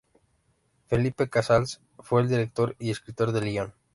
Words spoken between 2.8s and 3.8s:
escritor del guion.